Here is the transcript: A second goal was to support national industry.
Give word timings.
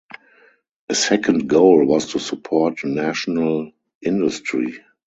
A 0.89 0.95
second 0.95 1.47
goal 1.47 1.85
was 1.85 2.07
to 2.13 2.19
support 2.19 2.83
national 2.83 3.71
industry. 4.01 4.79